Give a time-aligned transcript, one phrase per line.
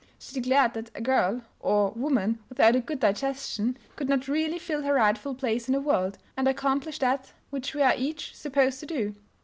[0.17, 4.81] "She declared that a girl, or woman without a good digestion could not really fill
[4.81, 8.87] her rightful place in the world and accomplish that which we are each supposed to
[8.87, 9.15] do.